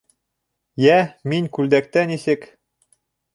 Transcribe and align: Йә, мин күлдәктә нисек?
Йә, 0.85 0.95
мин 1.33 1.51
күлдәктә 1.59 2.07
нисек? 2.13 2.49